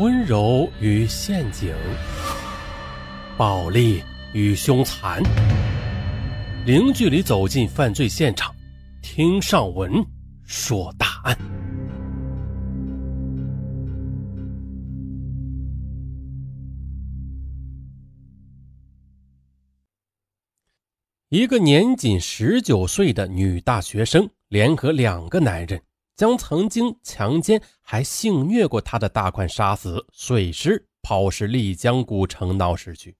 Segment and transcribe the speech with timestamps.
[0.00, 1.74] 温柔与陷阱，
[3.36, 5.22] 暴力与凶残，
[6.64, 8.50] 零距离走进犯罪现场，
[9.02, 9.92] 听上文
[10.42, 11.36] 说大案。
[21.28, 25.78] 一个年仅十九岁的女大学生，联合两个男人。
[26.20, 33.16] 将曾经强奸还性虐过他的大款杀死、碎尸、抛尸丽江古城闹市区。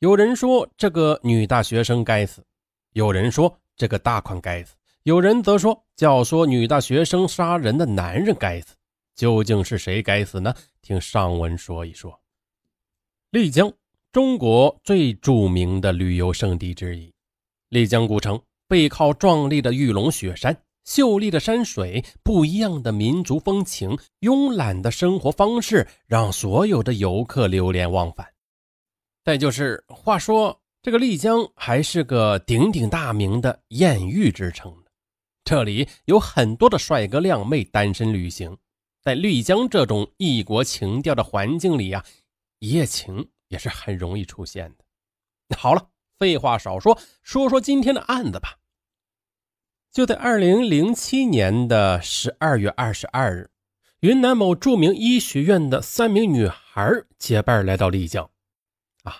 [0.00, 2.44] 有人说这个女大学生该死，
[2.92, 4.74] 有人说这个大款该死，
[5.04, 8.74] 有人则说教唆女大学生杀人的男人该死。
[9.14, 10.54] 究竟是谁该死呢？
[10.82, 12.20] 听上文说一说。
[13.30, 13.72] 丽江，
[14.12, 17.10] 中国最著名的旅游胜地之一。
[17.70, 20.54] 丽江古城背靠壮丽的玉龙雪山。
[20.88, 28.26] 秀丽的山水，不一样的民族风情，慵懒的生活方式，让所有的游客流连忘返。
[29.22, 34.74] 再就是，话说这个丽江还是个鼎鼎大名的艳遇之城
[35.44, 38.56] 这里有很多的帅哥靓妹单身旅行。
[39.02, 42.02] 在丽江这种异国情调的环境里呀，
[42.60, 45.54] 一夜情也是很容易出现的。
[45.54, 45.86] 好了，
[46.18, 48.57] 废话少说，说说今天的案子吧。
[49.98, 53.50] 就在二零零七年的十二月二十二日，
[53.98, 58.30] 云南某著名医学院的三名女孩结伴来到丽江。
[59.02, 59.16] 啊，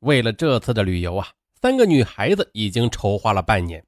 [0.00, 1.28] 为了这次的旅游啊，
[1.62, 3.82] 三个女孩子已经筹划了半年。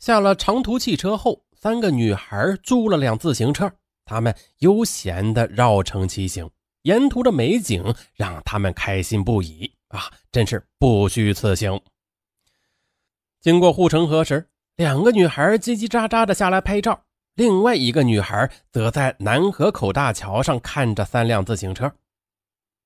[0.00, 3.70] 下了长途汽车后，三个女孩租了辆自行车，
[4.04, 6.50] 她们悠闲地绕城骑行，
[6.82, 11.80] 沿途的美景让她们开心不已啊，真是不虚此行。
[13.40, 14.50] 经过护城河时。
[14.76, 21.90] 两个女孩叽叽喳喳的下来拍照，另外一个女孩则在南河口大桥上看着三辆自行车。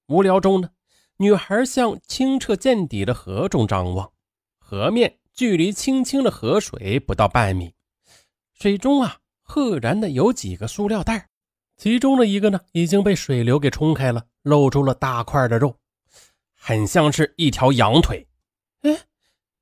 [0.06, 0.70] 无聊中呢，
[1.16, 4.12] 女孩向清澈见底的河中张望，
[4.60, 7.74] 河面距离清清的河水不到半米，
[8.54, 11.28] 水中啊，赫然的有几个塑料袋，
[11.76, 15.76] 其中的一个呢已经被水流给冲开了，露出了大块的肉，
[16.54, 18.28] 很像是一条羊腿。
[18.82, 18.96] 哎，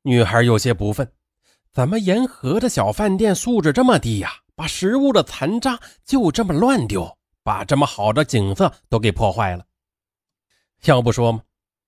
[0.02, 1.10] 女孩有些不忿。
[1.72, 4.30] 怎么沿河的小饭店素质这么低呀？
[4.54, 9.64] 把食物的残渣就这么乱丢，把这么好的景色都给破坏了。
[10.84, 11.42] 要不说吗？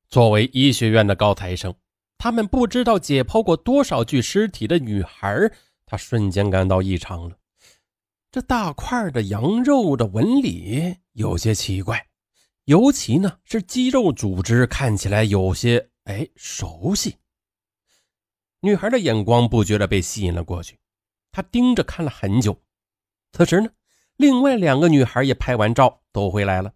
[0.09, 1.75] 作为医学院的高材生，
[2.17, 5.51] 他们不知道解剖过多少具尸体的女孩，
[5.85, 7.37] 他瞬间感到异常了。
[8.31, 12.07] 这大块的羊肉的纹理有些奇怪，
[12.67, 17.17] 尤其呢是肌肉组织看起来有些哎熟悉。
[18.61, 20.79] 女孩的眼光不觉得被吸引了过去，
[21.33, 22.61] 她盯着看了很久。
[23.33, 23.71] 此时呢，
[24.17, 26.73] 另外两个女孩也拍完照走回来了。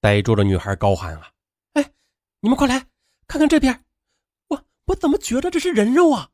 [0.00, 1.30] 呆住的女孩高喊：“啊，
[1.74, 1.92] 哎，
[2.40, 2.86] 你们快来
[3.28, 3.84] 看看这边！
[4.48, 6.30] 我我怎么觉得这是人肉啊？”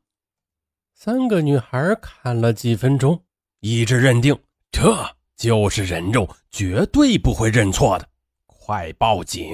[0.95, 3.23] 三个女孩看了几分钟，
[3.59, 4.37] 一致认定
[4.71, 8.09] 这就是人肉，绝对不会认错的。
[8.47, 9.53] 快报警！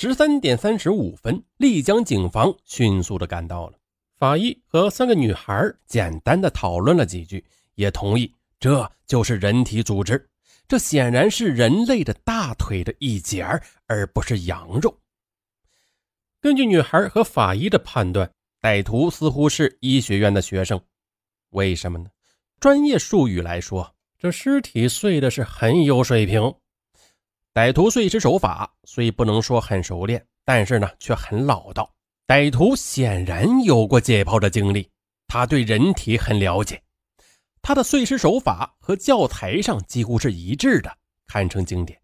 [0.00, 3.76] 十三点三十五分，丽江警方迅速的赶到了。
[4.14, 7.44] 法医和三个女孩简单的讨论了几句，
[7.74, 10.24] 也同意这就是人体组织。
[10.68, 13.44] 这显然是人类的大腿的一截
[13.88, 14.96] 而不是羊肉。
[16.40, 18.30] 根据女孩和法医的判断，
[18.62, 20.80] 歹徒似乎是医学院的学生。
[21.50, 22.08] 为什么呢？
[22.60, 26.54] 专业术语来说，这尸体碎的是很有水平。
[27.58, 31.92] 歹徒碎尸手法虽不能说很熟练，但是呢却很老道。
[32.24, 34.88] 歹徒显然有过解剖的经历，
[35.26, 36.80] 他对人体很了解。
[37.60, 42.00] 他的碎尸手法和教材上几乎是一致的，堪称经典。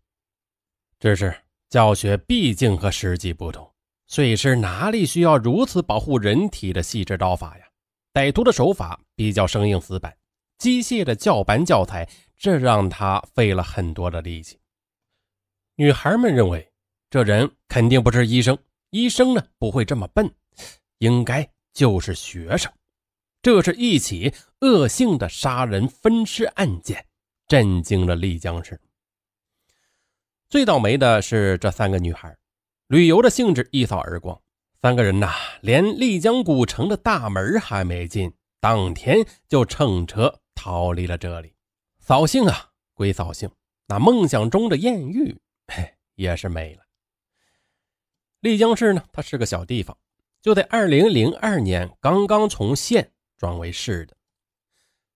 [0.98, 1.32] 只是
[1.71, 3.72] 教学毕竟和实际不同，
[4.09, 7.65] 碎尸哪里需要如此保护人体的细致刀法呀？
[8.12, 10.12] 歹徒的手法比较生硬死板，
[10.59, 14.59] 机械的教板教材，这让他费了很多的力气。
[15.76, 16.72] 女孩们认为，
[17.10, 18.56] 这人肯定不是医生，
[18.91, 20.32] 医生呢不会这么笨，
[20.98, 22.72] 应该就是学生。
[23.42, 27.04] 这是一起恶性的杀人分尸案件，
[27.48, 28.80] 震惊了丽江市。
[30.48, 32.36] 最倒霉的是这三个女孩，
[32.86, 34.41] 旅游的兴致一扫而光。
[34.80, 41.53] 三个人呐，连丽江古城的大门还没进，当天就乘车逃离了这里。
[41.98, 43.50] 扫兴啊，归扫兴，
[43.88, 45.36] 那梦想中的艳遇。
[45.66, 46.83] 嘿，也是没了。
[48.41, 49.97] 丽江市呢，它是个小地方，
[50.43, 54.16] 就在二零零二年刚刚从县转为市的，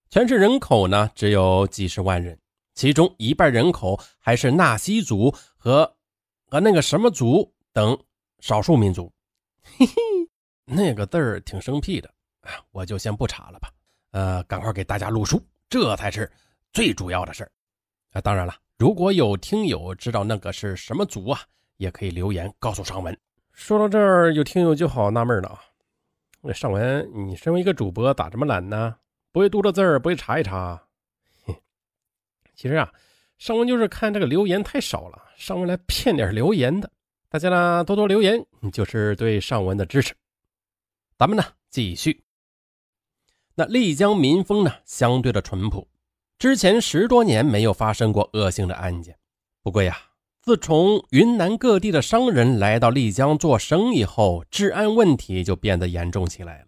[0.09, 2.39] 全市人口呢只有几十万人，
[2.73, 5.95] 其中一半人口还是纳西族和
[6.45, 7.97] 和那个什么族等
[8.39, 9.11] 少数民族。
[9.61, 9.93] 嘿嘿，
[10.65, 12.11] 那个字儿挺生僻的，
[12.71, 13.71] 我就先不查了吧。
[14.11, 16.31] 呃，赶快给大家录书，这才是
[16.73, 17.51] 最主要的事儿
[18.13, 18.21] 啊！
[18.21, 21.41] 当然了，如果有听友知道那个是什么族啊，
[21.75, 23.19] 也可以留言告诉尚文。
[23.51, 25.59] 说到这儿，有听友就好纳闷了啊，
[26.39, 28.95] 那尚文，你身为一个主播，咋这么懒呢？
[29.33, 30.81] 不会读这字儿，不会查一查？
[32.55, 32.89] 其实啊，
[33.37, 36.89] 尚文就是看这个留言太少了，尚文来骗点留言的。
[37.27, 38.41] 大家呢多多留言，
[38.71, 40.15] 就是对尚文的支持。
[41.17, 42.23] 咱们呢继续。
[43.55, 45.85] 那丽江民风呢，相对的淳朴，
[46.39, 49.17] 之前十多年没有发生过恶性的案件。
[49.61, 49.97] 不过呀，
[50.41, 56.67] 自从云南各地的商人来到丽江做生意后，治安问题就变得严重起来了。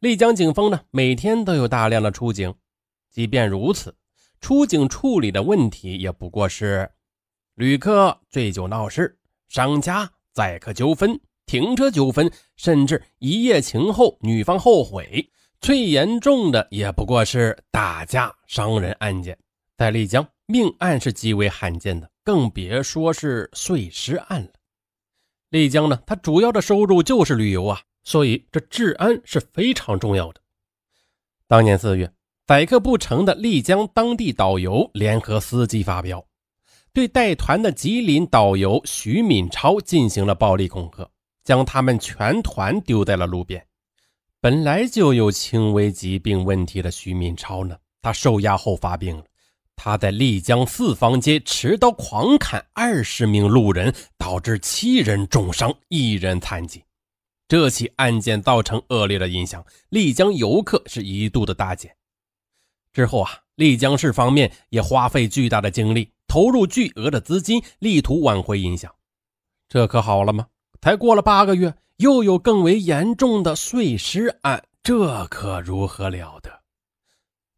[0.00, 2.52] 丽江警方呢，每天都有大量的出警，
[3.12, 3.94] 即便如此，
[4.40, 6.90] 出警处理的问题也不过是
[7.54, 9.16] 旅客醉酒闹事、
[9.46, 15.30] 商家载客纠纷、停车纠纷，甚至一夜情后女方后悔。
[15.64, 19.34] 最严重的也不过是打架伤人案件，
[19.78, 24.50] 在丽江命案是极为罕见的，更别说是碎尸案了。
[25.48, 30.40] 丽江呢，它主要的收入就是旅游啊，所以这治安是非常重要的。
[31.48, 32.12] 当年四月，
[32.46, 36.22] 载客不成的丽江当地导游联合司机发飙，
[36.92, 41.08] 对带团的吉林导游徐敏超进行了暴力恐吓，
[41.42, 43.66] 将他们全团丢在了路边。
[44.44, 49.24] 本来就有轻微疾病问题的徐敏超呢，他受压后发病了。
[49.74, 56.84] 他在丽江四方街持刀狂砍二十名路人，导致七人重伤，一人残疾。
[57.48, 61.96] 这起案件造成恶劣的影响，丽江游客是一度的大减。
[62.92, 68.94] 之后啊，丽江市方面也花费巨大的精力，投入巨额的资金，力图挽回影响。
[69.70, 70.48] 这可好了吗？
[70.84, 71.72] 才过了八个月。
[71.96, 76.50] 又有更为严重的碎尸案，这可如何了得？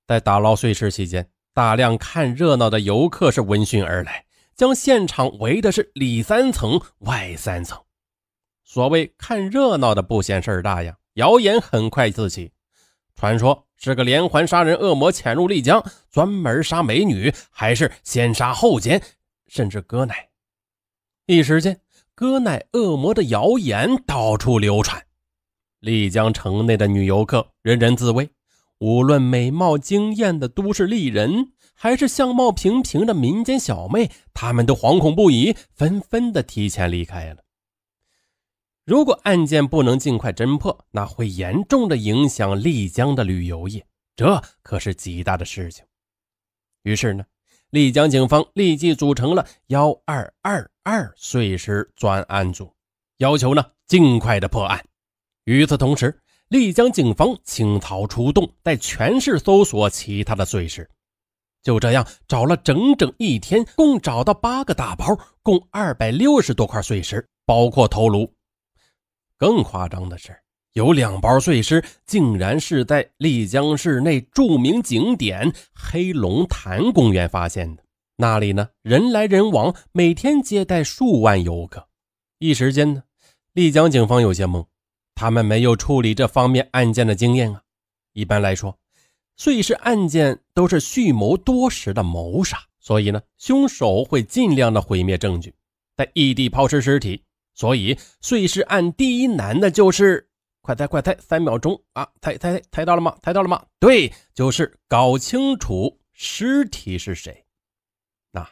[0.06, 7.82] 在打捞碎尸期间，大量看热闹的游客是闻讯而来，将现场围的是里三层外三层。
[8.62, 12.52] 所谓看热闹的不嫌事儿大呀，谣言很快四起，
[13.16, 19.02] 传说是个连环杀人恶魔潜入丽江，专门杀美女，还是先杀后奸，
[19.48, 20.28] 甚至割奶。
[21.24, 21.80] 一时间。
[22.16, 25.06] 割奶恶魔的谣言到处流传，
[25.80, 28.30] 丽江城内的女游客人人自危，
[28.78, 37.42] 无论美貌惊艳的都市丽人，还是相貌平平的民间小妹，她们都惶恐不已，纷纷的提前离开了。
[38.86, 43.86] 如果案件不能尽快侦破，那会严重的影响丽江的旅游业，
[44.16, 45.84] 这可是极大的事情。
[46.82, 47.26] 于是呢。
[47.70, 52.72] 丽江警方立即组成了幺二二二碎尸专案组，
[53.18, 54.82] 要求呢尽快的破案。
[55.44, 60.88] 与此同时，丽江警方倾巢出动，在全市搜索其他的碎尸。
[61.62, 68.32] 就这样找了整整一天，共找到八个大包，共二百六十多块碎尸，包括头颅。
[69.36, 70.40] 更夸张的是。
[70.76, 77.82] 有两包碎尸，竟然是在丽江市内著名景点黑龙潭公园发现的。
[78.18, 81.88] 那里呢，人来人往，每天接待数万游客。
[82.40, 83.02] 一时间呢，
[83.54, 84.66] 丽江警方有些懵，
[85.14, 87.62] 他们没有处理这方面案件的经验啊。
[88.12, 88.76] 一般来说，
[89.38, 95.54] 碎尸案件都是蓄谋多时的谋杀，所以呢，凶手会尽量的毁灭证据，
[95.96, 97.22] 在异地抛尸尸体。
[97.54, 100.28] 所以，碎尸案第一难的就是。
[100.66, 102.08] 快猜快猜，三秒钟啊！
[102.20, 103.16] 猜猜猜到了吗？
[103.22, 103.64] 猜到了吗？
[103.78, 107.46] 对，就是搞清楚尸体是谁。
[108.32, 108.50] 那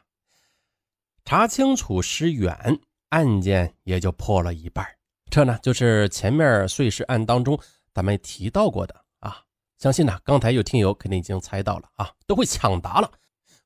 [1.25, 2.78] 查清楚尸源，
[3.09, 4.87] 案件也就破了一半。
[5.28, 7.59] 这呢，就是前面碎尸案当中
[7.92, 9.42] 咱们提到过的啊。
[9.76, 13.11] 相信呢，刚才有听友肯定已经猜到了啊，都会抢答了。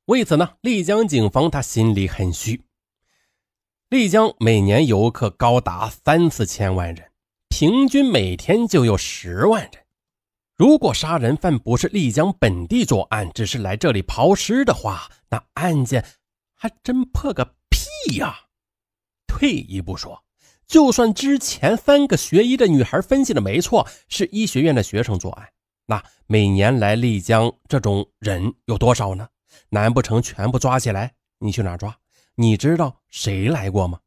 [0.07, 2.64] 为此呢，丽江警方他心里很虚。
[3.90, 7.07] 丽江每年游客高达三四千万人。
[7.60, 9.84] 平均每天就有十万人。
[10.54, 16.04] 如果杀人犯不是丽江本地作案，只是来这里抛尸的话，那案件
[16.54, 18.32] 还真破个屁呀！
[19.26, 20.22] 退一步说，
[20.68, 25.48] 就算之前三个学医的女孩分析的没错，是医学院的学生作案，
[25.86, 29.28] 那每年来丽江这种人有多少呢？
[29.70, 31.12] 难不成全部抓起来？
[31.40, 31.98] 你去哪抓？
[32.36, 33.98] 你知道谁来过吗？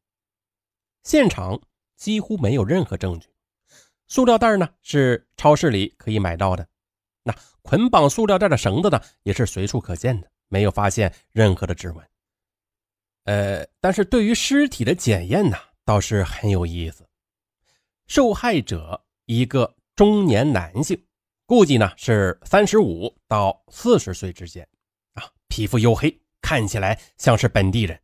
[1.03, 1.59] 现场
[1.97, 3.27] 几乎没有任何证据。
[4.11, 6.67] 塑料袋呢是超市里可以买到的，
[7.23, 12.05] 那捆绑塑料袋的绳子呢也是随处可见的，没有发现任何的指纹。
[13.23, 17.07] 呃，但是对于尸体的检验呢，倒是很有意思。
[18.05, 21.01] 受害者一个中年男性，
[21.45, 24.67] 估计呢是三十五到四十岁之间，
[25.13, 27.97] 啊，皮肤黝黑，看起来像是本地人。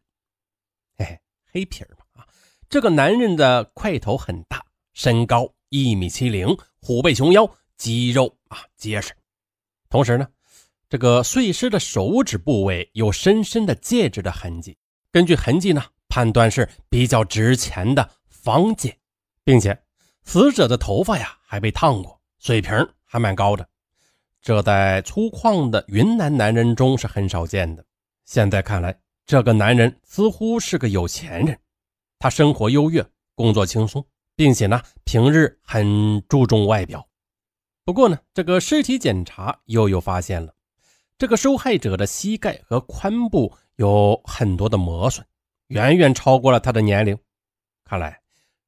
[1.00, 1.20] 嘿嘿，
[1.52, 2.28] 黑皮儿嘛，啊，
[2.70, 9.14] 这个男人的块头很大，身高一米七零，虎背熊腰，肌肉啊结实。
[9.90, 10.28] 同时呢，
[10.90, 14.78] 这个碎尸的手指部位有深深的戒指的痕迹。
[15.12, 18.98] 根据痕迹呢，判断是比较值钱的方戒，
[19.44, 19.78] 并且
[20.24, 22.72] 死者的头发呀还被烫过，水平
[23.04, 23.68] 还蛮高的。
[24.42, 27.84] 这在粗犷的云南男人中是很少见的。
[28.24, 31.60] 现在看来，这个男人似乎是个有钱人，
[32.20, 33.06] 他生活优越，
[33.36, 34.06] 工作轻松，
[34.38, 37.06] 并且呢平日很注重外表。
[37.84, 40.54] 不过呢，这个尸体检查又有发现了，
[41.18, 43.54] 这个受害者的膝盖和髋部。
[43.78, 45.24] 有很多的磨损，
[45.68, 47.16] 远远超过了他的年龄。
[47.84, 48.20] 看来，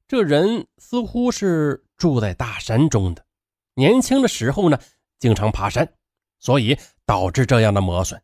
[0.06, 3.26] 这人似乎是住在大山中的。
[3.74, 4.78] 年轻的时候呢，
[5.18, 5.92] 经常爬山，
[6.38, 8.22] 所以导致这样的磨损。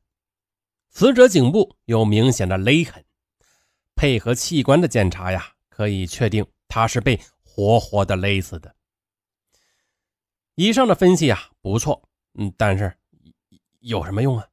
[0.91, 3.05] 死者颈部有明显的勒痕，
[3.97, 7.21] 配合器官的检查呀，可以确定他是被
[7.57, 8.77] 活活的勒死的。
[10.57, 12.95] 以上的分析啊，不错，嗯，但是
[13.81, 14.47] 有什么用啊？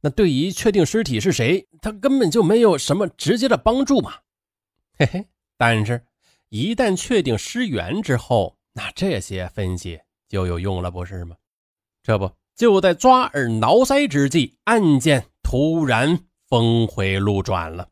[0.00, 4.14] 那对于确定尸体是谁，他根本就没有什么直接的帮助嘛，
[4.98, 5.24] 嘿嘿。
[5.56, 6.04] 但是，
[6.48, 11.36] 一旦确定尸源之后，那这些分析就有用了，不是吗？
[12.02, 17.88] 这不就在抓耳挠腮之际，案件突然峰回路转了。